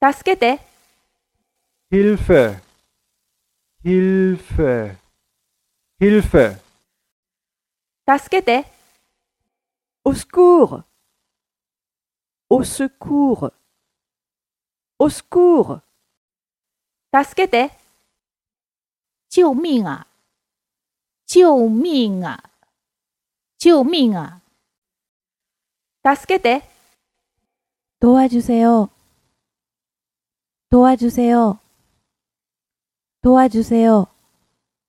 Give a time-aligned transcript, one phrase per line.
[0.00, 0.60] 助けて、
[1.90, 2.60] Hilfe,
[3.84, 4.96] Hilfe,
[6.00, 6.58] Hilfe,
[8.06, 8.64] 助けて、
[10.04, 10.82] Au secours
[12.50, 13.52] Au secours
[14.98, 15.80] Au secours
[17.12, 17.70] 助けて、
[19.28, 20.06] 救命啊！
[21.26, 22.50] 救命啊！
[23.58, 24.40] 救命啊！
[26.02, 26.62] 助けて、
[28.00, 28.88] 도와주세요.
[30.69, 31.59] 도와주세요.
[33.21, 34.07] 도와주세요.